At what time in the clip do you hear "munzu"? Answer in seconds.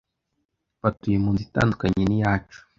1.23-1.41